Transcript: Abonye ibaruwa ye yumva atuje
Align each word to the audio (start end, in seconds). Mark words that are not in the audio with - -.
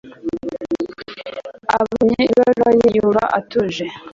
Abonye 1.77 2.21
ibaruwa 2.33 2.69
ye 2.79 2.87
yumva 2.95 3.23
atuje 3.39 3.85